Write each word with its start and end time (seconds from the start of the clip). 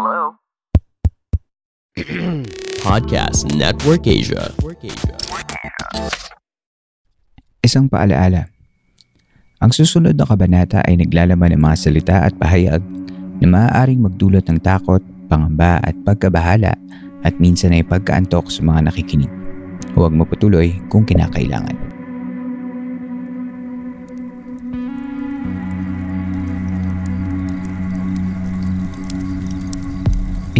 Hello? 0.00 0.32
Podcast 2.88 3.52
Network 3.52 4.08
Asia. 4.08 4.48
Isang 7.60 7.84
paalaala. 7.84 8.48
Ang 9.60 9.76
susunod 9.76 10.16
na 10.16 10.24
kabanata 10.24 10.80
ay 10.88 11.04
naglalaman 11.04 11.52
ng 11.52 11.60
mga 11.60 11.76
salita 11.76 12.16
at 12.24 12.32
pahayag 12.32 12.80
na 13.44 13.46
maaaring 13.52 14.00
magdulot 14.00 14.48
ng 14.48 14.64
takot, 14.64 15.04
pangamba 15.28 15.84
at 15.84 15.92
pagkabahala 16.00 16.72
at 17.20 17.36
minsan 17.36 17.76
ay 17.76 17.84
pagkaantok 17.84 18.48
sa 18.48 18.64
mga 18.64 18.88
nakikinig. 18.88 19.28
Huwag 19.92 20.16
mapatuloy 20.16 20.80
kung 20.88 21.04
kinakailangan. 21.04 21.89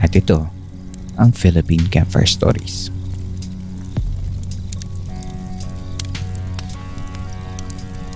at 0.00 0.12
ito 0.16 0.48
ang 1.20 1.30
Philippine 1.36 1.84
Campfire 1.92 2.28
Stories. 2.28 2.88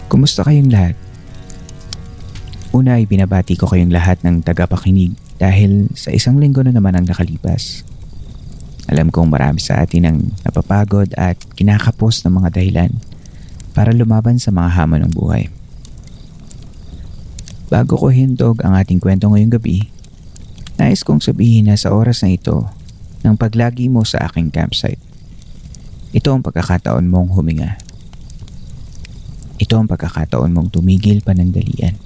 Kumusta 0.08 0.46
kayong 0.46 0.72
lahat? 0.72 0.96
Una 2.74 2.98
ay 2.98 3.06
binabati 3.06 3.54
ko 3.54 3.70
kayong 3.70 3.94
lahat 3.94 4.18
ng 4.26 4.42
tagapakinig 4.42 5.14
dahil 5.38 5.90
sa 5.94 6.10
isang 6.10 6.40
linggo 6.40 6.62
na 6.64 6.74
naman 6.74 6.96
ang 6.96 7.06
nakalipas. 7.06 7.86
Alam 8.90 9.10
kong 9.10 9.30
marami 9.30 9.58
sa 9.62 9.82
atin 9.82 10.02
ang 10.06 10.18
napapagod 10.42 11.10
at 11.14 11.38
kinakapos 11.54 12.22
ng 12.24 12.34
mga 12.42 12.48
dahilan 12.58 12.92
para 13.74 13.90
lumaban 13.90 14.38
sa 14.38 14.54
mga 14.54 14.70
hamon 14.70 15.02
ng 15.06 15.12
buhay. 15.12 15.50
Bago 17.72 17.98
ko 17.98 18.12
hintog 18.12 18.62
ang 18.62 18.78
ating 18.78 19.02
kwento 19.02 19.26
ngayong 19.26 19.58
gabi, 19.58 19.93
nais 20.84 21.00
kong 21.00 21.24
sabihin 21.24 21.72
na 21.72 21.80
sa 21.80 21.96
oras 21.96 22.20
na 22.20 22.36
ito 22.36 22.68
ng 23.24 23.40
paglagi 23.40 23.88
mo 23.88 24.04
sa 24.04 24.28
aking 24.28 24.52
campsite. 24.52 25.00
Ito 26.12 26.36
ang 26.36 26.44
pagkakataon 26.44 27.08
mong 27.08 27.32
huminga. 27.32 27.80
Ito 29.56 29.80
ang 29.80 29.88
pagkakataon 29.88 30.52
mong 30.52 30.68
tumigil 30.76 31.24
panandalian. 31.24 31.96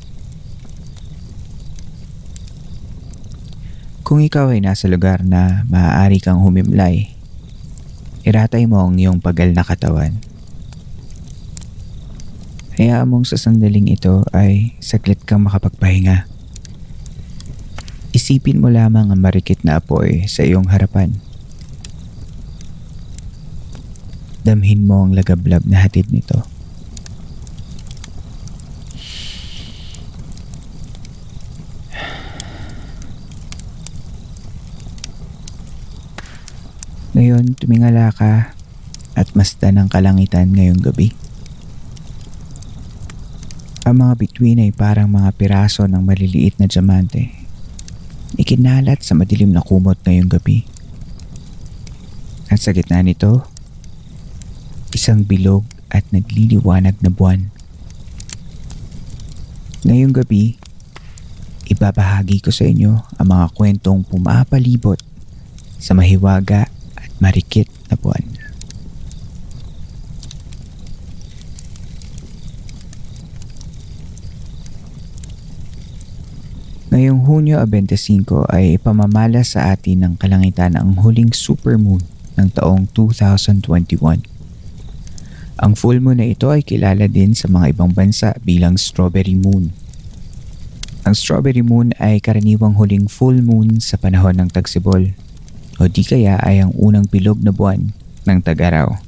Kung 4.06 4.22
ikaw 4.22 4.54
ay 4.54 4.62
nasa 4.62 4.86
lugar 4.86 5.26
na 5.26 5.66
maaari 5.66 6.22
kang 6.22 6.38
humimlay, 6.38 7.10
iratay 8.22 8.70
mo 8.70 8.86
ang 8.86 8.94
iyong 8.94 9.18
pagal 9.18 9.50
na 9.58 9.66
katawan. 9.66 10.22
Hayaan 12.78 13.10
mong 13.10 13.26
sa 13.26 13.34
sandaling 13.34 13.90
ito 13.90 14.22
ay 14.30 14.78
saglit 14.78 15.18
kang 15.26 15.42
makapagpahinga. 15.42 16.37
Isipin 18.18 18.58
mo 18.58 18.66
lamang 18.66 19.14
ang 19.14 19.20
marikit 19.22 19.62
na 19.62 19.78
apoy 19.78 20.26
sa 20.26 20.42
iyong 20.42 20.74
harapan. 20.74 21.14
Damhin 24.42 24.90
mo 24.90 25.06
ang 25.06 25.14
lagablab 25.14 25.62
na 25.62 25.78
hatid 25.78 26.10
nito. 26.10 26.42
Ngayon, 37.14 37.54
tumingala 37.54 38.10
ka 38.10 38.50
at 39.14 39.30
masdan 39.38 39.78
ang 39.78 39.86
kalangitan 39.86 40.50
ngayong 40.58 40.82
gabi. 40.82 41.14
Ang 43.86 44.02
mga 44.02 44.14
bituin 44.18 44.58
ay 44.58 44.74
parang 44.74 45.06
mga 45.06 45.30
piraso 45.38 45.86
ng 45.86 46.02
maliliit 46.02 46.58
na 46.58 46.66
diamante. 46.66 47.37
Ikinalat 48.36 49.00
sa 49.00 49.16
madilim 49.16 49.56
na 49.56 49.64
kumot 49.64 49.96
ngayong 50.04 50.28
gabi. 50.28 50.68
At 52.52 52.60
sa 52.60 52.76
gitna 52.76 53.00
nito, 53.00 53.48
isang 54.92 55.24
bilog 55.24 55.64
at 55.88 56.04
nagliliwanag 56.12 57.00
na 57.00 57.08
buwan. 57.08 57.48
Ngayong 59.88 60.12
gabi, 60.12 60.60
ibabahagi 61.72 62.44
ko 62.44 62.52
sa 62.52 62.68
inyo 62.68 63.00
ang 63.16 63.28
mga 63.32 63.46
kwentong 63.56 64.04
pumapalibot 64.04 65.00
sa 65.80 65.96
mahiwaga 65.96 66.68
at 66.98 67.10
marikit 67.22 67.70
na 67.88 67.96
buwan. 67.96 68.47
Ngayong 76.98 77.30
Hunyo 77.30 77.62
25 77.62 78.50
ay 78.50 78.74
ipamamala 78.74 79.46
sa 79.46 79.70
atin 79.70 80.02
ng 80.02 80.14
kalangitan 80.18 80.74
ang 80.74 80.98
huling 80.98 81.30
supermoon 81.30 82.02
ng 82.34 82.50
taong 82.50 82.90
2021. 82.90 84.18
Ang 85.62 85.72
full 85.78 86.02
moon 86.02 86.18
na 86.18 86.26
ito 86.26 86.50
ay 86.50 86.66
kilala 86.66 87.06
din 87.06 87.38
sa 87.38 87.46
mga 87.46 87.70
ibang 87.70 87.94
bansa 87.94 88.34
bilang 88.42 88.74
strawberry 88.74 89.38
moon. 89.38 89.70
Ang 91.06 91.14
strawberry 91.14 91.62
moon 91.62 91.94
ay 92.02 92.18
karaniwang 92.18 92.74
huling 92.74 93.06
full 93.06 93.46
moon 93.46 93.78
sa 93.78 93.94
panahon 93.94 94.34
ng 94.34 94.50
tagsibol 94.50 95.14
o 95.78 95.86
di 95.86 96.02
kaya 96.02 96.42
ay 96.42 96.66
ang 96.66 96.74
unang 96.74 97.06
bilog 97.06 97.38
na 97.46 97.54
buwan 97.54 97.94
ng 98.26 98.38
tag-araw. 98.42 98.98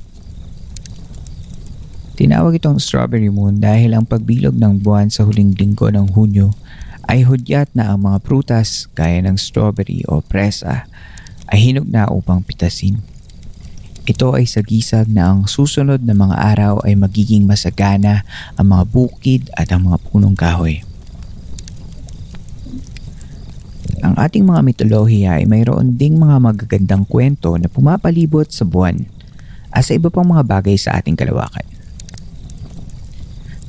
Tinawag 2.15 2.55
itong 2.55 2.79
strawberry 2.79 3.35
moon 3.35 3.59
dahil 3.59 3.99
ang 3.99 4.07
pagbilog 4.07 4.55
ng 4.55 4.79
buwan 4.79 5.11
sa 5.11 5.27
huling 5.27 5.59
linggo 5.59 5.91
ng 5.91 6.15
Hunyo 6.15 6.55
ay 7.11 7.27
hudyat 7.27 7.75
na 7.75 7.91
ang 7.91 8.07
mga 8.07 8.23
prutas 8.23 8.87
gaya 8.95 9.19
ng 9.19 9.35
strawberry 9.35 10.07
o 10.07 10.23
presa 10.23 10.87
ay 11.51 11.59
hinog 11.59 11.91
na 11.91 12.07
upang 12.07 12.39
pitasin. 12.39 13.03
Ito 14.07 14.39
ay 14.39 14.47
sagisag 14.47 15.11
na 15.11 15.35
ang 15.35 15.51
susunod 15.51 16.07
na 16.07 16.15
mga 16.15 16.39
araw 16.39 16.87
ay 16.87 16.95
magiging 16.95 17.51
masagana 17.51 18.23
ang 18.55 18.71
mga 18.71 18.85
bukid 18.87 19.43
at 19.59 19.75
ang 19.75 19.91
mga 19.91 19.99
punong 20.07 20.39
kahoy. 20.39 20.87
Ang 24.07 24.15
ating 24.15 24.47
mga 24.47 24.63
mitolohiya 24.63 25.43
ay 25.43 25.51
mayroon 25.51 25.99
ding 25.99 26.15
mga 26.15 26.39
magagandang 26.39 27.05
kwento 27.11 27.59
na 27.59 27.67
pumapalibot 27.67 28.47
sa 28.55 28.63
buwan 28.63 29.03
at 29.75 29.83
sa 29.83 29.99
iba 29.99 30.15
pang 30.15 30.31
mga 30.31 30.47
bagay 30.47 30.79
sa 30.79 30.95
ating 31.03 31.19
kalawakan 31.19 31.80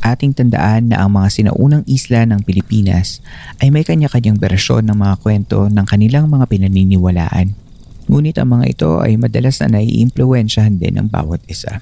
ating 0.02 0.34
tandaan 0.34 0.90
na 0.90 1.06
ang 1.06 1.14
mga 1.14 1.30
sinaunang 1.30 1.86
isla 1.86 2.26
ng 2.26 2.42
Pilipinas 2.42 3.22
ay 3.62 3.70
may 3.70 3.86
kanya-kanyang 3.86 4.42
bersyon 4.42 4.90
ng 4.90 4.98
mga 4.98 5.16
kwento 5.22 5.70
ng 5.70 5.86
kanilang 5.86 6.26
mga 6.28 6.50
pinaniniwalaan. 6.50 7.54
Ngunit 8.10 8.42
ang 8.42 8.50
mga 8.58 8.66
ito 8.66 8.92
ay 9.00 9.16
madalas 9.16 9.62
na 9.62 9.78
naiimpluwensyahan 9.78 10.82
din 10.82 10.98
ng 10.98 11.08
bawat 11.08 11.46
isa. 11.46 11.80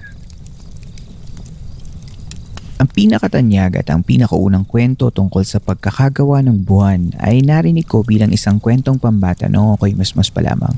Ang 2.80 2.88
pinakatanyag 2.92 3.83
at 3.83 3.88
ang 3.92 4.04
pinakaunang 4.04 4.63
kwento 4.63 5.12
tungkol 5.12 5.44
sa 5.44 5.60
pagkakagawa 5.60 6.39
ng 6.44 6.63
buwan 6.63 7.12
ay 7.19 7.44
narinig 7.44 7.88
ko 7.88 8.07
bilang 8.07 8.31
isang 8.31 8.60
kwentong 8.60 9.00
pambata 9.00 9.51
noong 9.51 9.75
ako'y 9.75 9.95
mas 10.00 10.16
mas 10.16 10.31
pa 10.31 10.39
lamang. 10.39 10.75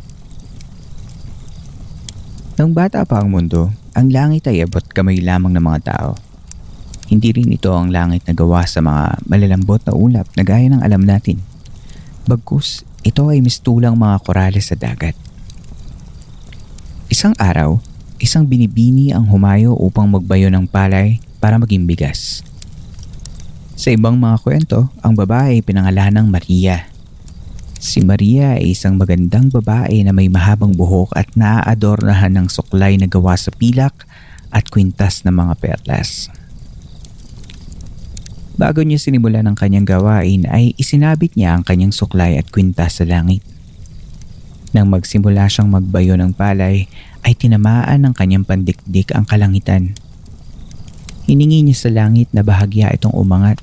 Nang 2.57 2.73
bata 2.73 3.05
pa 3.05 3.21
ang 3.21 3.29
mundo, 3.29 3.69
ang 3.93 4.09
langit 4.09 4.49
ay 4.49 4.65
abot 4.65 4.81
kamay 4.81 5.21
lamang 5.21 5.53
ng 5.53 5.65
mga 5.65 5.81
tao 5.93 6.30
Hindi 7.11 7.35
rin 7.35 7.51
ito 7.51 7.75
ang 7.75 7.91
langit 7.91 8.23
na 8.23 8.31
gawa 8.31 8.63
sa 8.63 8.79
mga 8.79 9.27
malalambot 9.27 9.83
na 9.83 9.91
ulap 9.91 10.31
na 10.39 10.47
gaya 10.47 10.71
ng 10.71 10.79
alam 10.79 11.03
natin. 11.03 11.43
Bagkus, 12.23 12.87
ito 13.03 13.27
ay 13.27 13.43
mistulang 13.43 13.99
mga 13.99 14.23
korales 14.23 14.71
sa 14.71 14.79
dagat. 14.79 15.11
Isang 17.11 17.35
araw, 17.35 17.83
isang 18.23 18.47
binibini 18.47 19.11
ang 19.11 19.27
humayo 19.27 19.75
upang 19.75 20.07
magbayo 20.07 20.47
ng 20.47 20.71
palay 20.71 21.19
para 21.43 21.59
maging 21.59 21.83
bigas. 21.83 22.47
Sa 23.75 23.91
ibang 23.91 24.15
mga 24.15 24.39
kwento, 24.39 24.87
ang 25.03 25.11
babae 25.11 25.59
ay 25.59 25.65
pinangalan 25.67 26.23
ng 26.23 26.27
Maria. 26.31 26.87
Si 27.75 27.99
Maria 27.99 28.55
ay 28.55 28.71
isang 28.71 28.95
magandang 28.95 29.51
babae 29.51 29.99
na 30.07 30.15
may 30.15 30.31
mahabang 30.31 30.71
buhok 30.71 31.11
at 31.17 31.27
naaadornahan 31.35 32.31
ng 32.39 32.47
suklay 32.47 32.95
na 32.95 33.11
gawa 33.11 33.35
sa 33.35 33.51
pilak 33.51 34.07
at 34.47 34.71
kwintas 34.71 35.27
ng 35.27 35.35
mga 35.35 35.59
perlas. 35.59 36.31
Bago 38.61 38.85
niya 38.85 39.01
sinimulan 39.01 39.49
ang 39.49 39.57
kanyang 39.57 39.89
gawain 39.89 40.45
ay 40.45 40.77
isinabit 40.77 41.33
niya 41.33 41.57
ang 41.57 41.65
kanyang 41.65 41.89
suklay 41.89 42.37
at 42.37 42.45
kwintas 42.53 43.01
sa 43.01 43.09
langit. 43.09 43.41
Nang 44.69 44.85
magsimula 44.93 45.49
siyang 45.49 45.73
magbayo 45.73 46.13
ng 46.13 46.37
palay 46.37 46.85
ay 47.25 47.33
tinamaan 47.33 48.05
ng 48.05 48.13
kanyang 48.13 48.45
pandikdik 48.45 49.17
ang 49.17 49.25
kalangitan. 49.25 49.97
Hiningi 51.25 51.65
niya 51.65 51.73
sa 51.73 51.89
langit 51.89 52.29
na 52.37 52.45
bahagya 52.45 52.93
itong 52.93 53.17
umangat 53.17 53.57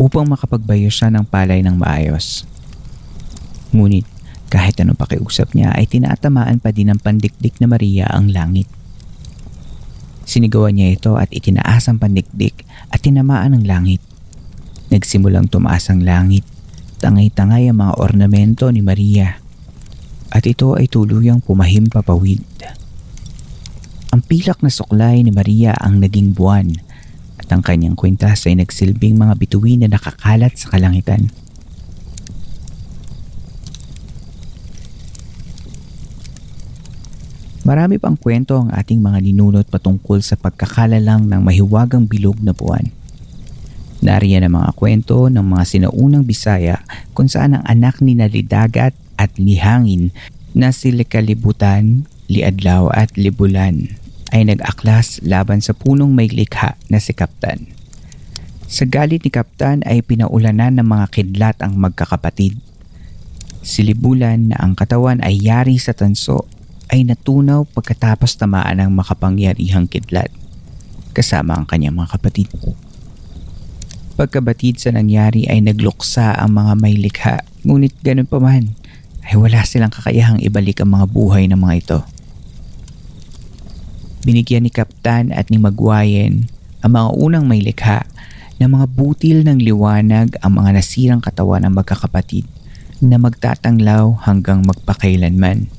upang 0.00 0.24
makapagbayo 0.24 0.88
siya 0.88 1.12
ng 1.12 1.28
palay 1.28 1.60
ng 1.60 1.76
maayos. 1.76 2.48
Ngunit 3.76 4.08
kahit 4.48 4.80
anong 4.80 4.96
pakiusap 4.96 5.52
niya 5.52 5.76
ay 5.76 5.84
tinatamaan 5.84 6.56
pa 6.56 6.72
din 6.72 6.88
ng 6.88 7.04
pandikdik 7.04 7.60
na 7.60 7.68
Maria 7.68 8.08
ang 8.08 8.32
langit. 8.32 8.64
Sinigawan 10.24 10.72
niya 10.72 10.96
ito 10.96 11.20
at 11.20 11.28
itinaas 11.36 11.84
ang 11.92 12.00
pandikdik 12.00 12.64
at 12.88 13.04
tinamaan 13.04 13.52
ang 13.52 13.68
langit. 13.68 14.07
Nagsimulang 14.88 15.52
tumaas 15.52 15.92
ang 15.92 16.00
langit. 16.00 16.48
Tangay-tangay 16.98 17.68
ang 17.68 17.84
mga 17.84 17.94
ornamento 18.00 18.72
ni 18.72 18.80
Maria. 18.80 19.36
At 20.32 20.48
ito 20.48 20.76
ay 20.76 20.88
tuluyang 20.88 21.44
pumahim 21.44 21.92
papawid. 21.92 22.44
Ang 24.08 24.24
pilak 24.24 24.64
na 24.64 24.72
suklay 24.72 25.20
ni 25.20 25.28
Maria 25.28 25.76
ang 25.76 26.00
naging 26.00 26.32
buwan 26.32 26.72
at 27.36 27.48
ang 27.52 27.60
kanyang 27.60 27.96
kwintas 27.96 28.48
ay 28.48 28.56
nagsilbing 28.56 29.20
mga 29.20 29.36
bituin 29.36 29.84
na 29.84 29.92
nakakalat 29.92 30.56
sa 30.56 30.72
kalangitan. 30.72 31.28
Marami 37.68 38.00
pang 38.00 38.16
kwento 38.16 38.56
ang 38.56 38.72
ating 38.72 38.96
mga 38.96 39.20
ninunot 39.20 39.68
patungkol 39.68 40.24
sa 40.24 40.40
pagkakalalang 40.40 41.28
ng 41.28 41.40
mahiwagang 41.44 42.08
bilog 42.08 42.40
na 42.40 42.56
buwan. 42.56 42.97
Nariyan 43.98 44.46
ang 44.46 44.62
mga 44.62 44.70
kwento 44.78 45.26
ng 45.26 45.42
mga 45.42 45.64
sinaunang 45.66 46.22
Bisaya 46.22 46.86
kung 47.18 47.26
saan 47.26 47.58
ang 47.58 47.64
anak 47.66 47.98
ni 47.98 48.14
Nalidagat 48.14 48.94
at 49.18 49.30
Lihangin 49.34 50.14
na 50.54 50.70
si 50.70 50.94
Likalibutan, 50.94 52.06
Liadlaw 52.30 52.94
at 52.94 53.18
Libulan 53.18 53.98
ay 54.30 54.46
nag-aklas 54.46 55.24
laban 55.26 55.58
sa 55.58 55.74
punong 55.74 56.14
may 56.14 56.30
likha 56.30 56.78
na 56.86 57.02
si 57.02 57.10
Kaptan. 57.10 57.66
Sa 58.68 58.84
galit 58.84 59.24
ni 59.24 59.32
Kaptan 59.32 59.80
ay 59.88 60.04
pinaulanan 60.04 60.78
ng 60.78 60.86
mga 60.86 61.06
kidlat 61.08 61.56
ang 61.64 61.80
magkakapatid. 61.80 62.60
Si 63.64 63.80
Libulan 63.82 64.52
na 64.52 64.60
ang 64.60 64.76
katawan 64.78 65.24
ay 65.24 65.40
yari 65.42 65.80
sa 65.80 65.96
tanso 65.96 66.46
ay 66.92 67.02
natunaw 67.02 67.66
pagkatapos 67.66 68.36
tamaan 68.36 68.78
ng 68.78 68.92
makapangyarihang 68.94 69.90
kidlat 69.90 70.30
kasama 71.16 71.58
ang 71.58 71.66
kanyang 71.66 71.98
mga 71.98 72.14
kapatid. 72.14 72.48
Pagkabatid 74.18 74.82
sa 74.82 74.90
nangyari 74.90 75.46
ay 75.46 75.62
nagluksa 75.62 76.34
ang 76.34 76.58
mga 76.58 76.72
may 76.74 76.98
likha 76.98 77.38
ngunit 77.62 77.94
ganun 78.02 78.26
pa 78.26 78.42
man 78.42 78.74
ay 79.22 79.38
wala 79.38 79.62
silang 79.62 79.94
kakayahang 79.94 80.42
ibalik 80.42 80.82
ang 80.82 80.90
mga 80.90 81.06
buhay 81.06 81.46
ng 81.46 81.54
mga 81.54 81.74
ito. 81.78 81.98
Binigyan 84.26 84.66
ni 84.66 84.74
Kaptan 84.74 85.30
at 85.30 85.54
ni 85.54 85.62
Magwayen 85.62 86.50
ang 86.82 86.98
mga 86.98 87.08
unang 87.14 87.44
may 87.46 87.62
likha 87.62 88.10
ng 88.58 88.66
mga 88.66 88.86
butil 88.90 89.46
ng 89.46 89.62
liwanag 89.62 90.34
ang 90.42 90.52
mga 90.58 90.82
nasirang 90.82 91.22
katawan 91.22 91.62
ng 91.62 91.78
magkakapatid 91.78 92.42
na 92.98 93.22
magtatanglaw 93.22 94.18
hanggang 94.26 94.66
magpakailanman. 94.66 95.70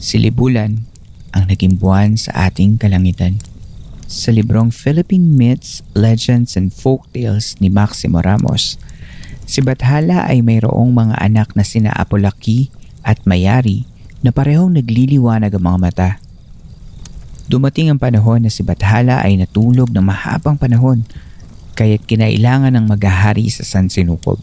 Si 0.00 0.16
Libulan 0.16 0.88
ang 1.36 1.52
naging 1.52 1.76
buwan 1.76 2.16
sa 2.16 2.48
ating 2.48 2.80
kalangitan. 2.80 3.51
Sa 4.12 4.28
librong 4.28 4.68
Philippine 4.68 5.24
Myths, 5.24 5.80
Legends 5.96 6.52
and 6.52 6.68
Folktales 6.68 7.56
ni 7.64 7.72
Maximo 7.72 8.20
Ramos, 8.20 8.76
si 9.48 9.64
Bathala 9.64 10.28
ay 10.28 10.44
mayroong 10.44 10.92
mga 10.92 11.16
anak 11.16 11.56
na 11.56 11.64
sina 11.64 11.88
Apolaki 11.96 12.68
at 13.00 13.24
Mayari 13.24 13.88
na 14.20 14.28
parehong 14.28 14.76
nagliliwanag 14.76 15.56
ang 15.56 15.64
mga 15.64 15.78
mata. 15.80 16.10
Dumating 17.48 17.88
ang 17.88 17.96
panahon 17.96 18.44
na 18.44 18.52
si 18.52 18.60
Bathala 18.60 19.24
ay 19.24 19.40
natulog 19.40 19.88
ng 19.88 20.04
mahabang 20.04 20.60
panahon 20.60 21.08
kaya't 21.72 22.04
kinailangan 22.04 22.76
ng 22.76 22.84
maghahari 22.92 23.48
sa 23.48 23.64
San 23.64 23.88
Sinukob. 23.88 24.36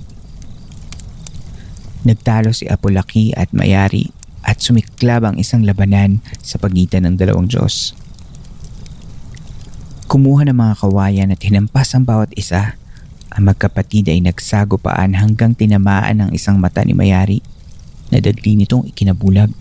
Nagtalo 2.10 2.58
si 2.58 2.66
Apolaki 2.66 3.38
at 3.38 3.54
Mayari 3.54 4.10
at 4.42 4.66
sumiklab 4.66 5.30
ang 5.30 5.38
isang 5.38 5.62
labanan 5.62 6.26
sa 6.42 6.58
pagitan 6.58 7.06
ng 7.06 7.22
dalawang 7.22 7.46
Diyos. 7.46 7.99
Kumuha 10.10 10.42
ng 10.50 10.58
mga 10.58 10.74
kawayan 10.82 11.30
at 11.30 11.38
hinampas 11.46 11.94
ang 11.94 12.02
bawat 12.02 12.34
isa. 12.34 12.74
Ang 13.30 13.54
magkapatid 13.54 14.10
ay 14.10 14.26
nagsagupaan 14.26 15.14
hanggang 15.14 15.54
tinamaan 15.54 16.26
ng 16.26 16.30
isang 16.34 16.58
mata 16.58 16.82
ni 16.82 16.98
Mayari 16.98 17.46
na 18.10 18.18
dagli 18.18 18.58
nitong 18.58 18.90
ikinabulag. 18.90 19.54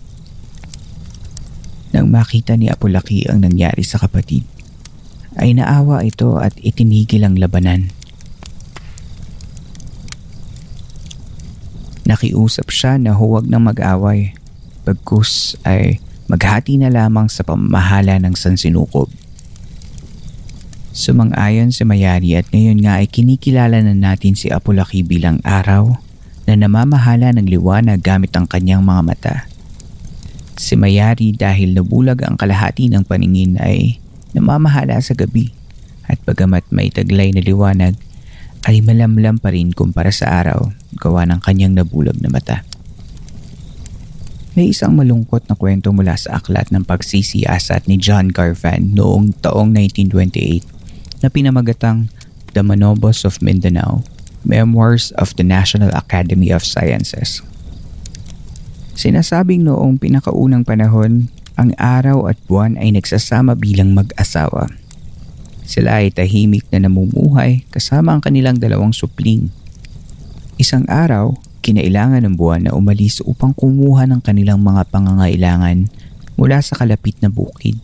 Nang 1.93 2.09
makita 2.09 2.57
ni 2.57 2.65
Apolaki 2.65 3.29
ang 3.29 3.45
nangyari 3.45 3.85
sa 3.85 4.01
kapatid, 4.01 4.41
ay 5.37 5.53
naawa 5.53 6.01
ito 6.01 6.41
at 6.41 6.57
itinigil 6.65 7.29
ang 7.29 7.37
labanan. 7.37 7.93
Nakiusap 12.09 12.73
siya 12.73 12.97
na 12.97 13.13
huwag 13.13 13.45
nang 13.45 13.69
mag-away 13.69 14.33
pagkus 14.81 15.53
ay 15.61 16.01
maghati 16.25 16.81
na 16.81 16.89
lamang 16.89 17.29
sa 17.29 17.45
pamamahala 17.45 18.17
ng 18.17 18.33
sansinukob. 18.33 19.18
Sumang-ayon 20.99 21.71
si 21.71 21.87
Mayari 21.87 22.35
at 22.35 22.51
ngayon 22.51 22.83
nga 22.83 22.99
ay 22.99 23.07
kinikilala 23.07 23.79
na 23.79 23.95
natin 23.95 24.35
si 24.35 24.51
Apolaki 24.51 24.99
bilang 24.99 25.39
araw 25.47 25.95
na 26.43 26.59
namamahala 26.59 27.31
ng 27.39 27.47
liwanag 27.47 28.03
gamit 28.03 28.35
ang 28.35 28.43
kanyang 28.43 28.83
mga 28.83 29.01
mata. 29.07 29.35
Si 30.59 30.75
Mayari 30.75 31.31
dahil 31.31 31.71
nabulag 31.71 32.27
ang 32.27 32.35
kalahati 32.35 32.91
ng 32.91 33.07
paningin 33.07 33.55
ay 33.63 33.95
namamahala 34.35 34.99
sa 34.99 35.15
gabi 35.15 35.55
at 36.03 36.19
bagamat 36.27 36.67
may 36.67 36.91
taglay 36.91 37.31
na 37.31 37.39
liwanag 37.39 37.95
ay 38.67 38.83
malamlam 38.83 39.39
pa 39.39 39.55
rin 39.55 39.71
kumpara 39.71 40.11
sa 40.11 40.43
araw 40.43 40.67
gawa 40.99 41.23
ng 41.31 41.39
kanyang 41.39 41.79
nabulag 41.79 42.19
na 42.19 42.27
mata. 42.27 42.67
May 44.51 44.75
isang 44.75 44.99
malungkot 44.99 45.47
na 45.47 45.55
kwento 45.55 45.95
mula 45.95 46.19
sa 46.19 46.43
aklat 46.43 46.75
ng 46.75 46.83
pagsisiyasat 46.83 47.87
ni 47.87 47.95
John 47.95 48.35
Garfan 48.35 48.91
noong 48.99 49.39
taong 49.39 49.71
1928 49.71 50.78
na 51.19 51.27
pinamagatang 51.27 52.07
The 52.55 52.65
Manobos 52.65 53.27
of 53.27 53.43
Mindanao, 53.43 54.01
Memoirs 54.47 55.11
of 55.19 55.35
the 55.35 55.45
National 55.45 55.91
Academy 55.93 56.49
of 56.49 56.65
Sciences. 56.65 57.43
Sinasabing 58.99 59.63
noong 59.63 59.99
pinakaunang 59.99 60.67
panahon, 60.67 61.31
ang 61.59 61.75
araw 61.75 62.31
at 62.31 62.39
buwan 62.47 62.79
ay 62.79 62.95
nagsasama 62.95 63.55
bilang 63.55 63.91
mag-asawa. 63.91 64.71
Sila 65.67 66.01
ay 66.01 66.11
tahimik 66.11 66.65
na 66.71 66.87
namumuhay 66.87 67.67
kasama 67.69 68.15
ang 68.15 68.23
kanilang 68.23 68.57
dalawang 68.57 68.95
supling. 68.95 69.51
Isang 70.59 70.87
araw, 70.89 71.37
kinailangan 71.61 72.25
ng 72.25 72.35
buwan 72.35 72.67
na 72.67 72.71
umalis 72.73 73.21
upang 73.21 73.53
kumuha 73.53 74.07
ng 74.09 74.23
kanilang 74.23 74.59
mga 74.63 74.87
pangangailangan 74.89 75.87
mula 76.39 76.63
sa 76.63 76.79
kalapit 76.79 77.19
na 77.19 77.27
bukid. 77.27 77.77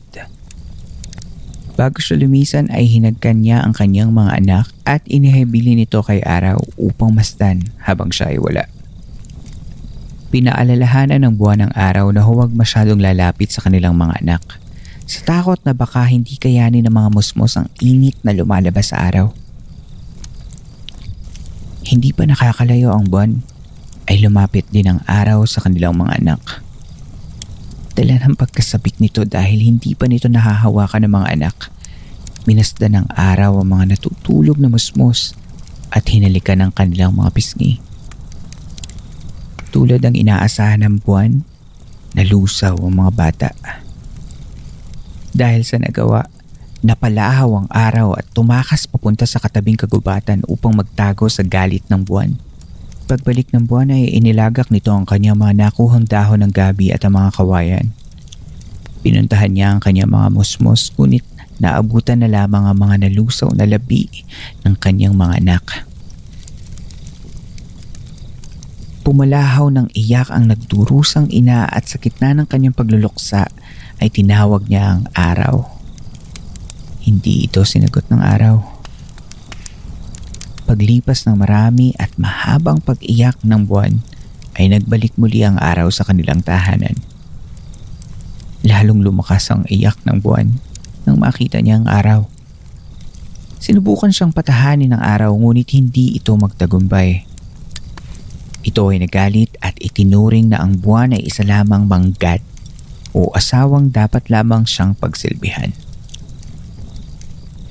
Bago 1.76 2.00
siya 2.00 2.16
lumisan 2.24 2.72
ay 2.72 2.88
hinagkan 2.88 3.44
niya 3.44 3.60
ang 3.60 3.76
kanyang 3.76 4.16
mga 4.16 4.32
anak 4.40 4.66
at 4.88 5.04
inihebili 5.12 5.76
nito 5.76 6.00
kay 6.00 6.24
Araw 6.24 6.64
upang 6.80 7.12
masdan 7.12 7.68
habang 7.84 8.16
siya 8.16 8.32
ay 8.32 8.40
wala. 8.40 8.64
Pinaalalahanan 10.32 11.24
ng 11.28 11.36
buwan 11.36 11.68
ng 11.68 11.72
araw 11.76 12.12
na 12.16 12.24
huwag 12.24 12.56
masyadong 12.56 13.00
lalapit 13.00 13.52
sa 13.52 13.64
kanilang 13.64 13.96
mga 14.00 14.24
anak 14.24 14.44
sa 15.06 15.22
takot 15.22 15.62
na 15.62 15.78
baka 15.78 16.02
hindi 16.10 16.34
kayanin 16.42 16.90
ng 16.90 16.96
mga 16.96 17.10
musmos 17.14 17.54
ang 17.56 17.70
init 17.78 18.18
na 18.26 18.34
lumalabas 18.34 18.90
sa 18.90 19.06
araw. 19.06 19.30
Hindi 21.86 22.10
pa 22.10 22.26
nakakalayo 22.26 22.90
ang 22.90 23.06
buwan 23.06 23.46
ay 24.10 24.26
lumapit 24.26 24.66
din 24.74 24.90
ang 24.90 25.00
araw 25.06 25.46
sa 25.46 25.62
kanilang 25.62 25.94
mga 25.94 26.26
anak. 26.26 26.65
Dala 27.96 28.20
ng 28.20 28.36
pagkasabik 28.36 29.00
nito 29.00 29.24
dahil 29.24 29.64
hindi 29.64 29.96
pa 29.96 30.06
nito 30.06 30.28
nahahawakan 30.28 31.08
ng 31.08 31.14
mga 31.16 31.28
anak 31.40 31.58
Minasda 32.46 32.94
ng 32.94 33.10
araw 33.10 33.58
ang 33.58 33.74
mga 33.74 33.98
natutulog 33.98 34.62
na 34.62 34.70
musmos 34.70 35.34
at 35.90 36.06
hinalikan 36.06 36.62
ng 36.62 36.78
kanilang 36.78 37.18
mga 37.18 37.34
pisngi. 37.34 37.82
Tulad 39.74 40.06
ng 40.06 40.14
inaasahan 40.14 40.86
ng 40.86 41.02
buwan, 41.02 41.42
nalusaw 42.14 42.78
ang 42.78 42.94
mga 43.02 43.12
bata. 43.18 43.50
Dahil 45.34 45.66
sa 45.66 45.82
nagawa, 45.82 46.30
napalahaw 46.86 47.66
ang 47.66 47.68
araw 47.74 48.14
at 48.14 48.30
tumakas 48.30 48.86
papunta 48.86 49.26
sa 49.26 49.42
katabing 49.42 49.82
kagubatan 49.82 50.46
upang 50.46 50.78
magtago 50.78 51.26
sa 51.26 51.42
galit 51.42 51.82
ng 51.90 52.06
buwan. 52.06 52.38
Pagbalik 53.06 53.54
ng 53.54 53.70
buwan 53.70 53.94
ay 53.94 54.18
inilagak 54.18 54.74
nito 54.74 54.90
ang 54.90 55.06
kanyang 55.06 55.38
mga 55.38 55.70
nakuhang 55.70 56.10
dahon 56.10 56.42
ng 56.42 56.50
gabi 56.50 56.90
at 56.90 57.06
ang 57.06 57.14
mga 57.14 57.38
kawayan. 57.38 57.94
Pinuntahan 59.06 59.54
niya 59.54 59.78
ang 59.78 59.82
kanyang 59.82 60.10
mga 60.10 60.34
musmos 60.34 60.90
ngunit 60.98 61.22
naabutan 61.62 62.26
na 62.26 62.30
lamang 62.34 62.66
ang 62.66 62.74
mga 62.82 63.06
nalusaw 63.06 63.54
na 63.54 63.70
labi 63.70 64.10
ng 64.66 64.74
kanyang 64.82 65.14
mga 65.14 65.38
anak. 65.38 65.86
Pumalahaw 69.06 69.70
ng 69.70 69.88
iyak 69.94 70.34
ang 70.34 70.50
nagdurusang 70.50 71.30
ina 71.30 71.70
at 71.70 71.86
sa 71.86 72.02
gitna 72.02 72.34
ng 72.34 72.50
kanyang 72.50 72.74
pagluluksa 72.74 73.46
ay 74.02 74.10
tinawag 74.10 74.66
niya 74.66 74.98
ang 74.98 75.02
araw. 75.14 75.62
Hindi 77.06 77.46
ito 77.46 77.62
sinagot 77.62 78.10
ng 78.10 78.18
araw. 78.18 78.75
Paglipas 80.66 81.30
ng 81.30 81.38
marami 81.38 81.94
at 82.02 82.10
mahabang 82.18 82.82
pag-iyak 82.82 83.38
ng 83.46 83.70
buwan 83.70 84.02
ay 84.58 84.74
nagbalik 84.74 85.14
muli 85.14 85.46
ang 85.46 85.62
araw 85.62 85.94
sa 85.94 86.02
kanilang 86.02 86.42
tahanan. 86.42 86.98
Lalong 88.66 89.06
lumakas 89.06 89.54
ang 89.54 89.62
iyak 89.70 90.02
ng 90.10 90.26
buwan 90.26 90.58
nang 91.06 91.22
makita 91.22 91.62
niya 91.62 91.78
ang 91.78 91.86
araw. 91.86 92.26
Sinubukan 93.62 94.10
siyang 94.10 94.34
patahanin 94.34 94.90
ng 94.90 95.02
araw 95.02 95.38
ngunit 95.38 95.70
hindi 95.78 96.18
ito 96.18 96.34
magtagumpay. 96.34 97.30
Ito 98.66 98.90
ay 98.90 99.06
nagalit 99.06 99.54
at 99.62 99.78
itinuring 99.78 100.50
na 100.50 100.66
ang 100.66 100.82
buwan 100.82 101.14
ay 101.14 101.30
isa 101.30 101.46
lamang 101.46 101.86
manggad 101.86 102.42
o 103.14 103.30
asawang 103.38 103.94
dapat 103.94 104.34
lamang 104.34 104.66
siyang 104.66 104.98
pagsilbihan. 104.98 105.85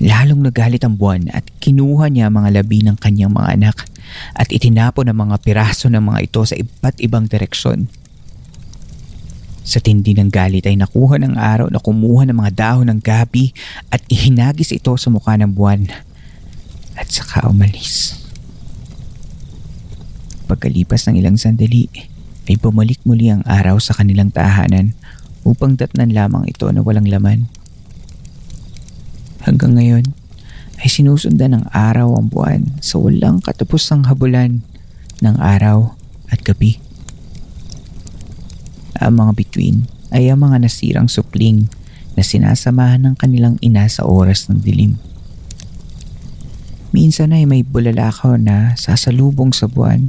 Lalong 0.05 0.45
nagalit 0.45 0.85
ang 0.85 1.01
buwan 1.01 1.33
at 1.33 1.49
kinuha 1.65 2.13
niya 2.13 2.29
mga 2.29 2.61
labi 2.61 2.85
ng 2.85 3.01
kanyang 3.01 3.33
mga 3.33 3.57
anak 3.57 3.89
at 4.37 4.53
itinapon 4.53 5.09
ang 5.09 5.17
mga 5.25 5.41
piraso 5.41 5.89
ng 5.89 6.05
mga 6.05 6.21
ito 6.29 6.45
sa 6.45 6.53
iba't 6.61 7.01
ibang 7.01 7.25
direksyon. 7.25 7.89
Sa 9.65 9.81
tindi 9.81 10.13
ng 10.13 10.29
galit 10.29 10.69
ay 10.69 10.77
nakuha 10.77 11.17
ng 11.25 11.41
araw 11.41 11.73
na 11.73 11.81
kumuha 11.81 12.29
ng 12.29 12.37
mga 12.37 12.53
dahon 12.53 12.93
ng 12.93 13.01
gabi 13.01 13.57
at 13.89 14.05
ihinagis 14.13 14.77
ito 14.77 14.93
sa 15.01 15.09
mukha 15.09 15.41
ng 15.41 15.57
buwan 15.57 15.89
at 17.01 17.09
saka 17.09 17.49
umalis. 17.49 18.21
Pagkalipas 20.45 21.09
ng 21.09 21.17
ilang 21.17 21.41
sandali 21.41 21.89
ay 22.45 22.61
bumalik 22.61 23.01
muli 23.09 23.33
ang 23.33 23.41
araw 23.49 23.81
sa 23.81 23.97
kanilang 23.97 24.29
tahanan 24.29 24.93
upang 25.49 25.81
datnan 25.81 26.13
lamang 26.13 26.45
ito 26.45 26.69
na 26.69 26.85
walang 26.85 27.09
laman. 27.09 27.49
Hanggang 29.45 29.77
ngayon 29.77 30.05
ay 30.81 30.89
sinusundan 30.89 31.53
ng 31.53 31.65
araw 31.71 32.17
ang 32.17 32.33
buwan 32.33 32.81
sa 32.81 32.97
walang 32.97 33.45
katapusang 33.45 34.09
habulan 34.09 34.65
ng 35.21 35.37
araw 35.37 35.93
at 36.33 36.41
gabi. 36.41 36.81
Ang 38.99 39.21
mga 39.21 39.33
bituin 39.37 39.79
ay 40.09 40.33
ang 40.33 40.41
mga 40.41 40.65
nasirang 40.65 41.13
supling 41.13 41.69
na 42.17 42.25
sinasamahan 42.25 43.05
ng 43.05 43.15
kanilang 43.21 43.61
ina 43.61 43.85
sa 43.85 44.09
oras 44.09 44.49
ng 44.49 44.65
dilim. 44.65 44.97
Minsan 46.95 47.35
ay 47.35 47.45
may 47.45 47.67
bulalakaw 47.67 48.39
na 48.39 48.79
sasalubong 48.79 49.51
sa 49.51 49.67
buwan, 49.67 50.09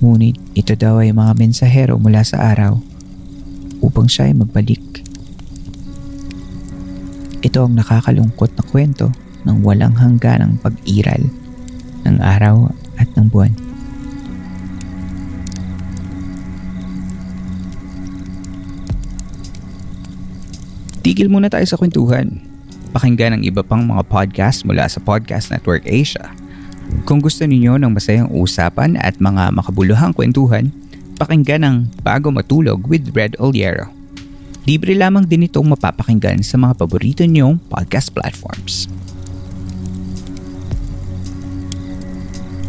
ngunit 0.00 0.40
ito 0.56 0.72
daw 0.72 1.04
ay 1.04 1.12
mga 1.12 1.36
mensahero 1.36 2.00
mula 2.00 2.24
sa 2.24 2.42
araw 2.42 2.80
upang 3.84 4.08
siya 4.08 4.32
ay 4.32 4.34
magbalik. 4.34 5.07
Ito 7.48 7.64
ang 7.64 7.80
nakakalungkot 7.80 8.60
na 8.60 8.64
kwento 8.68 9.08
ng 9.48 9.64
walang 9.64 9.96
hangganang 9.96 10.60
pag-iral 10.60 11.24
ng 12.04 12.20
araw 12.20 12.68
at 13.00 13.08
ng 13.16 13.24
buwan. 13.32 13.56
Tigil 21.00 21.32
muna 21.32 21.48
tayo 21.48 21.64
sa 21.64 21.80
kwentuhan. 21.80 22.36
Pakinggan 22.92 23.40
ang 23.40 23.42
iba 23.48 23.64
pang 23.64 23.80
mga 23.80 24.04
podcast 24.04 24.68
mula 24.68 24.84
sa 24.84 25.00
Podcast 25.00 25.48
Network 25.48 25.88
Asia. 25.88 26.28
Kung 27.08 27.24
gusto 27.24 27.48
ninyo 27.48 27.80
ng 27.80 27.96
masayang 27.96 28.28
usapan 28.28 29.00
at 29.00 29.16
mga 29.24 29.56
makabuluhang 29.56 30.12
kwentuhan, 30.12 30.68
pakinggan 31.16 31.64
ang 31.64 31.76
Bago 32.04 32.28
Matulog 32.28 32.84
with 32.92 33.08
Red 33.16 33.40
Oliero. 33.40 33.97
Libre 34.68 34.92
lamang 34.92 35.24
din 35.24 35.48
itong 35.48 35.64
mapapakinggan 35.72 36.44
sa 36.44 36.60
mga 36.60 36.76
paborito 36.76 37.24
niyong 37.24 37.56
podcast 37.72 38.12
platforms. 38.12 38.84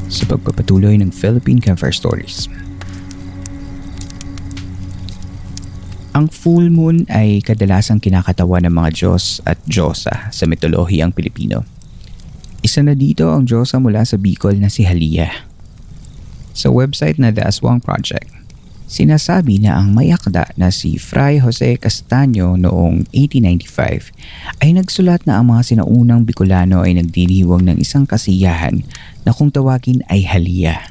Sa 0.07 0.23
pagpapatuloy 0.23 0.95
ng 0.95 1.11
Philippine 1.11 1.59
Cover 1.59 1.91
Stories. 1.91 2.47
Ang 6.15 6.31
full 6.31 6.71
moon 6.71 7.03
ay 7.11 7.43
kadalasang 7.43 7.99
kinakatawa 7.99 8.63
ng 8.63 8.71
mga 8.71 8.89
Diyos 8.95 9.43
at 9.43 9.59
Diyosa 9.67 10.31
sa 10.31 10.43
mitolohiyang 10.47 11.11
Pilipino. 11.11 11.67
Isa 12.63 12.79
na 12.79 12.95
dito 12.95 13.27
ang 13.27 13.43
Diyosa 13.43 13.75
mula 13.83 14.07
sa 14.07 14.15
Bicol 14.15 14.55
na 14.55 14.71
si 14.71 14.87
Halia. 14.87 15.51
Sa 16.55 16.71
website 16.71 17.19
na 17.19 17.35
The 17.35 17.43
Aswang 17.43 17.83
Project, 17.83 18.38
sinasabi 18.89 19.61
na 19.61 19.77
ang 19.77 19.93
mayakda 19.93 20.49
na 20.57 20.73
si 20.73 20.97
Fray 20.97 21.37
Jose 21.37 21.77
Castaño 21.77 22.57
noong 22.57 23.05
1895 23.13 24.65
ay 24.65 24.73
nagsulat 24.73 25.29
na 25.29 25.37
ang 25.37 25.53
mga 25.53 25.61
sinaunang 25.77 26.25
Bicolano 26.25 26.81
ay 26.81 26.97
nagdiriwang 26.97 27.69
ng 27.69 27.77
isang 27.77 28.09
kasiyahan 28.09 28.81
na 29.23 29.31
kung 29.31 29.53
tawagin 29.53 30.01
ay 30.09 30.25
Halia. 30.25 30.89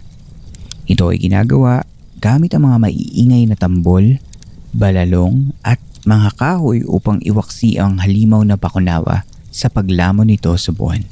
Ito 0.87 1.11
ay 1.11 1.19
ginagawa 1.19 1.83
gamit 2.23 2.55
ang 2.55 2.71
mga 2.71 2.87
maiingay 2.87 3.51
na 3.51 3.59
tambol, 3.59 4.23
balalong 4.71 5.51
at 5.67 5.83
mga 6.07 6.39
kahoy 6.39 6.87
upang 6.87 7.19
iwaksi 7.27 7.83
ang 7.83 7.99
halimaw 7.99 8.47
na 8.47 8.55
bakunawa 8.55 9.27
sa 9.51 9.67
paglamon 9.67 10.31
nito 10.31 10.55
sa 10.55 10.71
buwan. 10.71 11.03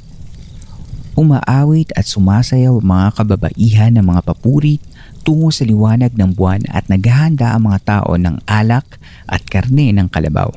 Umaawit 1.17 1.91
at 1.97 2.05
sumasayaw 2.07 2.79
mga 2.79 3.07
kababaihan 3.17 3.91
ng 3.97 4.05
mga 4.05 4.21
papurit 4.23 4.79
tungo 5.27 5.51
sa 5.51 5.67
liwanag 5.67 6.15
ng 6.15 6.39
buwan 6.39 6.63
at 6.71 6.87
naghahanda 6.87 7.51
ang 7.51 7.67
mga 7.67 7.83
tao 7.83 8.15
ng 8.15 8.39
alak 8.47 8.95
at 9.27 9.43
karne 9.43 9.91
ng 9.91 10.07
kalabaw. 10.07 10.47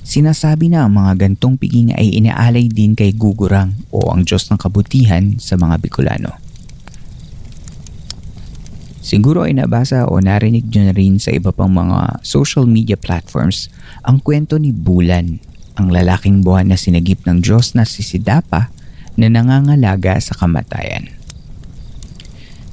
Sinasabi 0.00 0.72
na 0.72 0.88
ang 0.88 0.96
mga 0.96 1.20
gantong 1.20 1.60
piging 1.60 1.92
ay 1.92 2.16
inaalay 2.16 2.72
din 2.72 2.96
kay 2.96 3.12
Gugurang 3.12 3.76
o 3.92 4.08
ang 4.08 4.24
Diyos 4.24 4.48
ng 4.48 4.56
kabutihan 4.56 5.36
sa 5.36 5.60
mga 5.60 5.84
Bicolano. 5.84 6.32
Siguro 9.04 9.44
ay 9.44 9.52
nabasa 9.52 10.08
o 10.08 10.16
narinig 10.16 10.64
nyo 10.72 10.88
na 10.88 10.96
rin 10.96 11.20
sa 11.20 11.28
iba 11.28 11.52
pang 11.52 11.68
mga 11.68 12.24
social 12.24 12.64
media 12.64 12.96
platforms 12.96 13.68
ang 14.00 14.16
kwento 14.16 14.56
ni 14.56 14.72
Bulan, 14.72 15.44
ang 15.76 15.92
lalaking 15.92 16.40
buwan 16.40 16.72
na 16.72 16.80
sinagip 16.80 17.20
ng 17.28 17.44
Diyos 17.44 17.76
na 17.76 17.84
si 17.84 18.00
Sidapa 18.00 18.72
na 19.20 19.28
nangangalaga 19.28 20.16
sa 20.24 20.32
kamatayan. 20.32 21.23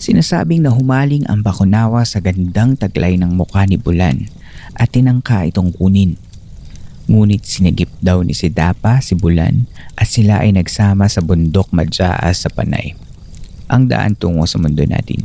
Sinasabing 0.02 0.66
na 0.66 0.74
humaling 0.74 1.30
ang 1.30 1.46
bakunawa 1.46 2.02
sa 2.10 2.18
gandang 2.18 2.74
taglay 2.74 3.22
ng 3.22 3.38
mukha 3.38 3.70
ni 3.70 3.78
Bulan 3.78 4.26
at 4.74 4.90
tinangka 4.90 5.46
itong 5.46 5.78
kunin. 5.78 6.18
Ngunit 7.06 7.46
sinagip 7.46 7.94
daw 8.02 8.26
ni 8.26 8.34
Sidapa 8.34 8.98
si 9.06 9.14
Bulan 9.14 9.70
at 9.94 10.10
sila 10.10 10.42
ay 10.42 10.58
nagsama 10.58 11.06
sa 11.06 11.22
bundok 11.22 11.70
Madyaas 11.70 12.42
sa 12.42 12.50
Panay. 12.50 12.98
Ang 13.70 13.94
daan 13.94 14.18
tungo 14.18 14.42
sa 14.50 14.58
mundo 14.58 14.82
natin. 14.90 15.22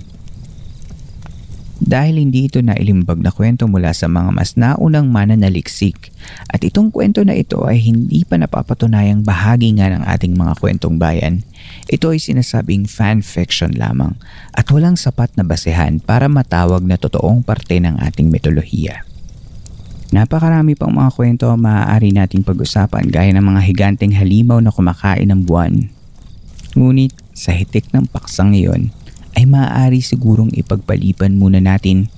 Dahil 1.86 2.18
hindi 2.18 2.50
ito 2.50 2.58
nailimbag 2.58 3.22
na 3.22 3.30
kwento 3.30 3.70
mula 3.70 3.94
sa 3.94 4.10
mga 4.10 4.34
mas 4.34 4.58
naunang 4.58 5.06
mananaliksik 5.06 6.10
at 6.50 6.66
itong 6.66 6.90
kwento 6.90 7.22
na 7.22 7.38
ito 7.38 7.62
ay 7.62 7.78
hindi 7.78 8.26
pa 8.26 8.34
napapatunayang 8.42 9.22
bahagi 9.22 9.78
nga 9.78 9.94
ng 9.94 10.02
ating 10.02 10.34
mga 10.34 10.58
kwentong 10.58 10.98
bayan, 10.98 11.46
ito 11.86 12.10
ay 12.10 12.18
sinasabing 12.18 12.90
fan 12.90 13.22
fiction 13.22 13.70
lamang 13.78 14.18
at 14.50 14.66
walang 14.74 14.98
sapat 14.98 15.30
na 15.38 15.46
basehan 15.46 16.02
para 16.02 16.26
matawag 16.26 16.82
na 16.82 16.98
totoong 16.98 17.46
parte 17.46 17.78
ng 17.78 18.02
ating 18.02 18.34
mitolohiya. 18.34 19.06
Napakarami 20.10 20.74
pang 20.74 20.90
mga 20.90 21.14
kwento 21.14 21.46
ang 21.54 21.62
maaari 21.62 22.10
nating 22.10 22.42
pag-usapan 22.42 23.06
gaya 23.06 23.30
ng 23.30 23.46
mga 23.46 23.62
higanteng 23.62 24.10
halimaw 24.10 24.58
na 24.58 24.74
kumakain 24.74 25.30
ng 25.30 25.46
buwan. 25.46 25.86
Ngunit 26.74 27.14
sa 27.30 27.54
hitik 27.54 27.94
ng 27.94 28.10
paksang 28.10 28.58
iyon, 28.58 28.90
ay 29.36 29.44
maaari 29.44 30.00
sigurong 30.00 30.48
ipagpaliban 30.56 31.36
muna 31.36 31.60
natin 31.60 32.08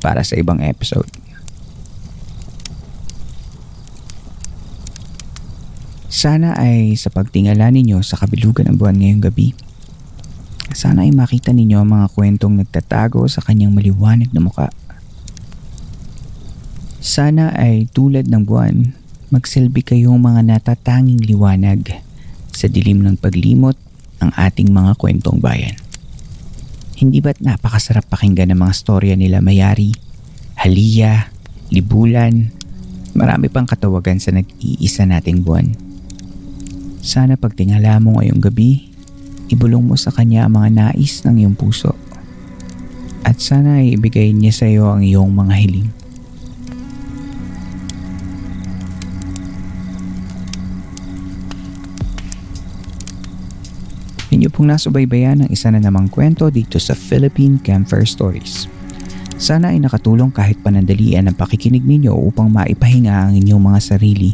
para 0.00 0.24
sa 0.24 0.40
ibang 0.40 0.58
episode. 0.64 1.08
Sana 6.08 6.56
ay 6.56 6.96
sa 6.96 7.12
pagtingala 7.12 7.68
ninyo 7.68 8.00
sa 8.00 8.16
kabilugan 8.16 8.72
ng 8.72 8.76
buwan 8.80 8.96
ngayong 8.96 9.24
gabi, 9.24 9.52
sana 10.72 11.04
ay 11.04 11.12
makita 11.12 11.52
ninyo 11.52 11.82
ang 11.82 11.90
mga 11.92 12.06
kwentong 12.16 12.56
nagtatago 12.56 13.28
sa 13.28 13.44
kanyang 13.44 13.76
maliwanag 13.76 14.32
na 14.32 14.40
muka. 14.40 14.72
Sana 17.02 17.50
ay 17.58 17.90
tulad 17.90 18.30
ng 18.30 18.46
buwan, 18.46 18.94
magsilbi 19.34 19.82
kayong 19.82 20.22
mga 20.22 20.46
natatanging 20.46 21.20
liwanag 21.20 21.90
sa 22.54 22.70
dilim 22.70 23.02
ng 23.02 23.18
paglimot 23.18 23.74
ng 24.22 24.30
ating 24.38 24.70
mga 24.70 24.94
kwentong 24.96 25.42
bayan. 25.42 25.81
Hindi 27.02 27.18
ba't 27.18 27.42
napakasarap 27.42 28.06
pakinggan 28.06 28.54
ng 28.54 28.62
mga 28.62 28.74
storya 28.78 29.18
nila 29.18 29.42
Mayari, 29.42 29.90
Halia, 30.54 31.34
Libulan, 31.74 32.54
marami 33.18 33.50
pang 33.50 33.66
katawagan 33.66 34.22
sa 34.22 34.30
nag-iisa 34.30 35.02
nating 35.10 35.42
buwan. 35.42 35.74
Sana 37.02 37.34
pag 37.34 37.58
tingala 37.58 37.98
mo 37.98 38.22
ngayong 38.22 38.38
gabi, 38.38 38.94
ibulong 39.50 39.82
mo 39.82 39.98
sa 39.98 40.14
kanya 40.14 40.46
ang 40.46 40.62
mga 40.62 40.68
nais 40.78 41.26
ng 41.26 41.42
iyong 41.42 41.58
puso. 41.58 41.90
At 43.26 43.42
sana 43.42 43.82
ay 43.82 43.98
ibigay 43.98 44.30
niya 44.30 44.54
sa 44.54 44.70
iyo 44.70 44.86
ang 44.86 45.02
iyong 45.02 45.34
mga 45.34 45.58
hiling. 45.58 45.90
Ninyo 54.32 54.48
pong 54.48 54.72
nasubaybayan 54.72 55.44
ang 55.44 55.50
isa 55.52 55.68
na 55.68 55.76
namang 55.76 56.08
kwento 56.08 56.48
dito 56.48 56.80
sa 56.80 56.96
Philippine 56.96 57.60
Camper 57.60 58.08
Stories. 58.08 58.64
Sana 59.36 59.76
ay 59.76 59.84
nakatulong 59.84 60.32
kahit 60.32 60.56
panandalian 60.64 61.28
ang 61.28 61.36
pakikinig 61.36 61.84
ninyo 61.84 62.16
upang 62.16 62.48
maipahinga 62.48 63.12
ang 63.12 63.36
inyong 63.36 63.60
mga 63.60 63.80
sarili 63.84 64.32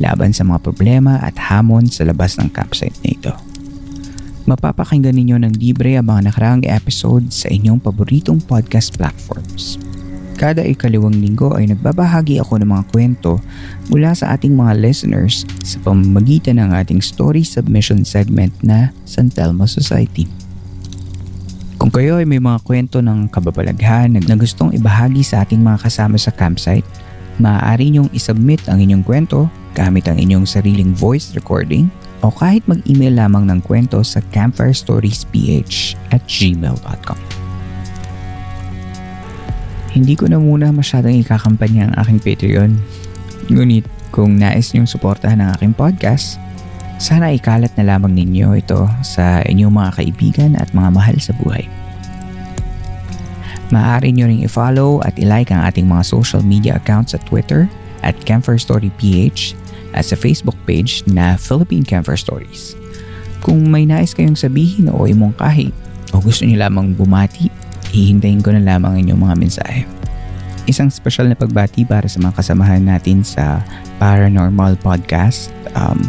laban 0.00 0.32
sa 0.32 0.48
mga 0.48 0.64
problema 0.64 1.20
at 1.20 1.36
hamon 1.36 1.84
sa 1.92 2.08
labas 2.08 2.40
ng 2.40 2.48
campsite 2.56 2.96
na 3.04 3.08
ito. 3.12 3.32
Mapapakinggan 4.48 5.12
ninyo 5.12 5.36
ng 5.36 5.60
libre 5.60 6.00
ang 6.00 6.08
mga 6.08 6.32
nakaraang 6.32 6.64
episode 6.64 7.28
sa 7.28 7.52
inyong 7.52 7.84
paboritong 7.84 8.40
podcast 8.40 8.96
platforms. 8.96 9.76
Kada 10.34 10.66
ikaliwang 10.66 11.14
linggo 11.14 11.54
ay 11.54 11.70
nagbabahagi 11.70 12.42
ako 12.42 12.58
ng 12.58 12.70
mga 12.74 12.84
kwento 12.90 13.38
mula 13.86 14.10
sa 14.12 14.34
ating 14.34 14.54
mga 14.54 14.74
listeners 14.82 15.46
sa 15.62 15.78
pamamagitan 15.86 16.58
ng 16.58 16.74
ating 16.74 16.98
story 16.98 17.46
submission 17.46 18.02
segment 18.02 18.50
na 18.60 18.90
San 19.06 19.30
Telmo 19.30 19.64
Society. 19.70 20.26
Kung 21.78 21.92
kayo 21.92 22.18
ay 22.18 22.26
may 22.26 22.42
mga 22.42 22.64
kwento 22.64 22.98
ng 22.98 23.30
kababalaghan 23.30 24.16
na 24.16 24.34
gustong 24.34 24.74
ibahagi 24.74 25.22
sa 25.22 25.46
ating 25.46 25.60
mga 25.62 25.86
kasama 25.86 26.18
sa 26.18 26.32
campsite, 26.32 26.86
maaari 27.38 27.90
niyong 27.90 28.10
isubmit 28.14 28.62
ang 28.66 28.82
inyong 28.82 29.04
kwento 29.04 29.46
gamit 29.74 30.06
ang 30.06 30.16
inyong 30.16 30.46
sariling 30.46 30.94
voice 30.94 31.34
recording 31.34 31.90
o 32.22 32.30
kahit 32.32 32.64
mag-email 32.64 33.20
lamang 33.20 33.44
ng 33.50 33.60
kwento 33.60 34.00
sa 34.00 34.22
campfirestoriesph 34.32 35.98
at 36.14 36.22
gmail.com. 36.24 37.33
Hindi 39.94 40.18
ko 40.18 40.26
na 40.26 40.42
muna 40.42 40.74
masyadong 40.74 41.22
ikakampanya 41.22 41.86
ang 41.86 41.92
aking 42.02 42.18
Patreon. 42.18 42.72
Ngunit 43.46 43.86
kung 44.10 44.42
nais 44.42 44.74
niyong 44.74 44.90
suportahan 44.90 45.38
ang 45.38 45.54
aking 45.54 45.70
podcast, 45.70 46.42
sana 46.98 47.30
ikalat 47.30 47.70
na 47.78 47.94
lamang 47.94 48.10
ninyo 48.10 48.58
ito 48.58 48.90
sa 49.06 49.46
inyong 49.46 49.70
mga 49.70 49.90
kaibigan 49.94 50.50
at 50.58 50.74
mga 50.74 50.90
mahal 50.90 51.14
sa 51.22 51.30
buhay. 51.38 51.70
Maaari 53.70 54.10
nyo 54.10 54.26
ring 54.26 54.42
i-follow 54.42 54.98
at 55.06 55.14
i-like 55.14 55.54
ang 55.54 55.62
ating 55.62 55.86
mga 55.86 56.02
social 56.02 56.42
media 56.42 56.74
accounts 56.82 57.14
sa 57.14 57.22
Twitter 57.30 57.70
at 58.02 58.18
Camper 58.26 58.58
Story 58.58 58.90
PH 58.98 59.54
at 59.94 60.10
sa 60.10 60.18
Facebook 60.18 60.58
page 60.66 61.06
na 61.06 61.38
Philippine 61.38 61.86
Camper 61.86 62.18
Stories. 62.18 62.74
Kung 63.46 63.70
may 63.70 63.86
nais 63.86 64.10
kayong 64.10 64.38
sabihin 64.38 64.90
o 64.90 65.06
imongkahi 65.06 65.70
o 66.10 66.18
gusto 66.18 66.42
niyo 66.42 66.62
lamang 66.62 66.98
bumati, 66.98 67.46
hihintayin 67.94 68.42
ko 68.42 68.50
na 68.50 68.58
lamang 68.58 69.06
inyong 69.06 69.22
mga 69.22 69.36
mensahe. 69.38 69.82
Isang 70.66 70.90
special 70.90 71.30
na 71.30 71.38
pagbati 71.38 71.86
para 71.86 72.10
sa 72.10 72.18
mga 72.18 72.34
kasamahan 72.42 72.82
natin 72.82 73.22
sa 73.22 73.62
Paranormal 74.02 74.74
Podcast. 74.82 75.54
Um, 75.78 76.02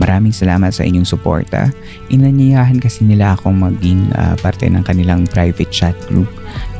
maraming 0.00 0.34
salamat 0.34 0.74
sa 0.74 0.82
inyong 0.82 1.06
suporta. 1.06 1.70
Inanyayahan 2.10 2.82
kasi 2.82 3.06
nila 3.06 3.38
akong 3.38 3.54
maging 3.54 4.10
uh, 4.18 4.34
parte 4.42 4.66
ng 4.66 4.82
kanilang 4.82 5.28
private 5.30 5.70
chat 5.70 5.94
group 6.10 6.26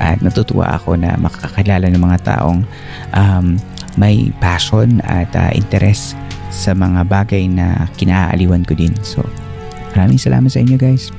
at 0.02 0.18
natutuwa 0.24 0.74
ako 0.74 0.98
na 0.98 1.14
makakakilala 1.20 1.86
ng 1.92 2.02
mga 2.02 2.18
taong 2.26 2.66
um, 3.14 3.60
may 3.94 4.32
passion 4.42 4.98
at 5.04 5.28
uh, 5.36 5.52
interest 5.54 6.18
sa 6.48 6.72
mga 6.72 7.04
bagay 7.06 7.44
na 7.44 7.86
kinaaliwan 8.00 8.64
ko 8.64 8.72
din. 8.72 8.94
So, 9.04 9.20
maraming 9.92 10.16
salamat 10.16 10.48
sa 10.48 10.64
inyo 10.64 10.80
guys. 10.80 11.12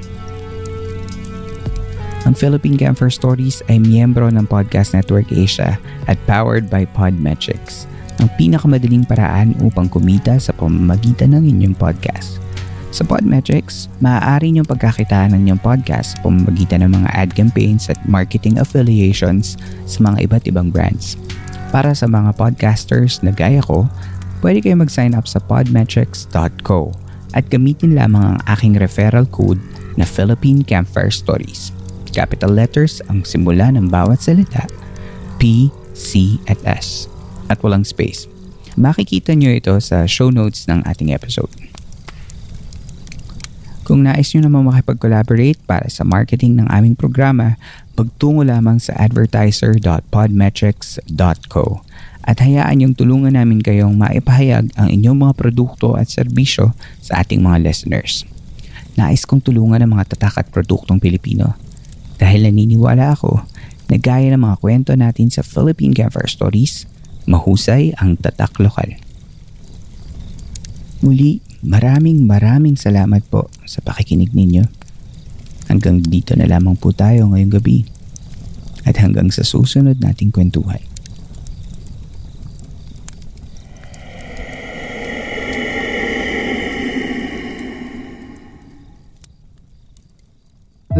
Ang 2.29 2.37
Philippine 2.37 2.77
Camper 2.77 3.09
Stories 3.09 3.65
ay 3.73 3.81
miyembro 3.81 4.29
ng 4.29 4.45
Podcast 4.45 4.93
Network 4.93 5.33
Asia 5.33 5.81
at 6.05 6.13
powered 6.29 6.69
by 6.69 6.85
Podmetrics, 6.93 7.89
ang 8.21 8.29
pinakamadaling 8.37 9.01
paraan 9.01 9.57
upang 9.65 9.89
kumita 9.89 10.37
sa 10.37 10.53
pamamagitan 10.53 11.33
ng 11.33 11.49
inyong 11.49 11.73
podcast. 11.73 12.37
Sa 12.93 13.01
Podmetrics, 13.01 13.89
maaari 13.97 14.53
niyong 14.53 14.69
pagkakitaan 14.69 15.33
ng 15.33 15.49
inyong 15.49 15.61
podcast 15.65 16.13
sa 16.13 16.17
pamamagitan 16.21 16.85
ng 16.85 17.01
mga 17.01 17.09
ad 17.17 17.33
campaigns 17.33 17.89
at 17.89 17.97
marketing 18.05 18.61
affiliations 18.61 19.57
sa 19.89 19.97
mga 20.05 20.29
iba't 20.29 20.45
ibang 20.45 20.69
brands. 20.69 21.17
Para 21.73 21.97
sa 21.97 22.05
mga 22.05 22.37
podcasters 22.37 23.25
na 23.25 23.33
gaya 23.33 23.65
ko, 23.65 23.89
pwede 24.45 24.61
kayo 24.61 24.77
mag-sign 24.77 25.17
up 25.17 25.25
sa 25.25 25.41
podmetrics.co 25.49 26.93
at 27.33 27.49
gamitin 27.49 27.97
lamang 27.97 28.37
ang 28.37 28.39
aking 28.53 28.77
referral 28.77 29.25
code 29.33 29.57
na 29.97 30.05
Philippine 30.05 30.61
Campfire 30.61 31.09
Stories. 31.09 31.78
Capital 32.09 32.51
letters 32.51 32.99
ang 33.07 33.23
simula 33.23 33.71
ng 33.73 33.87
bawat 33.87 34.19
salita, 34.19 34.67
P, 35.37 35.71
C, 35.95 36.37
at 36.49 36.59
S, 36.65 37.07
at 37.47 37.61
walang 37.61 37.85
space. 37.87 38.27
Makikita 38.79 39.35
nyo 39.35 39.51
ito 39.53 39.79
sa 39.81 40.05
show 40.05 40.31
notes 40.33 40.67
ng 40.69 40.83
ating 40.85 41.13
episode. 41.15 41.49
Kung 43.89 44.05
nais 44.05 44.29
nyo 44.37 44.45
naman 44.45 44.69
makipag-collaborate 44.69 45.57
para 45.65 45.89
sa 45.89 46.05
marketing 46.05 46.61
ng 46.61 46.69
aming 46.69 46.93
programa, 46.93 47.57
magtungo 47.97 48.45
lamang 48.45 48.77
sa 48.77 48.93
advertiser.podmetrics.co 49.01 51.65
at 52.21 52.37
hayaan 52.37 52.85
yung 52.85 52.93
tulungan 52.93 53.33
namin 53.33 53.65
kayong 53.65 53.97
maipahayag 53.97 54.69
ang 54.77 54.93
inyong 54.93 55.25
mga 55.25 55.33
produkto 55.33 55.97
at 55.97 56.05
serbisyo 56.05 56.77
sa 57.01 57.25
ating 57.25 57.41
mga 57.41 57.65
listeners. 57.65 58.29
Nais 58.93 59.25
kong 59.25 59.41
tulungan 59.41 59.81
ang 59.81 59.97
mga 59.97 60.13
tatak 60.13 60.45
at 60.45 60.53
produktong 60.53 61.01
Pilipino 61.01 61.57
dahil 62.19 62.45
naniniwala 62.45 63.15
ako 63.15 63.47
na 63.89 63.97
gaya 63.97 64.29
ng 64.35 64.43
mga 64.43 64.59
kwento 64.61 64.91
natin 64.93 65.33
sa 65.33 65.41
Philippine 65.41 65.95
Campfire 65.95 66.29
Stories, 66.29 66.85
mahusay 67.25 67.95
ang 67.97 68.19
tatak 68.19 68.59
lokal. 68.61 68.99
Muli, 70.99 71.39
maraming 71.63 72.27
maraming 72.27 72.75
salamat 72.75 73.23
po 73.31 73.47
sa 73.63 73.79
pakikinig 73.79 74.35
ninyo. 74.35 74.67
Hanggang 75.71 76.03
dito 76.03 76.35
na 76.35 76.45
lamang 76.45 76.75
po 76.75 76.91
tayo 76.91 77.31
ngayong 77.31 77.55
gabi 77.55 77.87
at 78.83 78.99
hanggang 78.99 79.31
sa 79.31 79.47
susunod 79.47 80.01
nating 80.03 80.33
kwentuhan. 80.33 80.81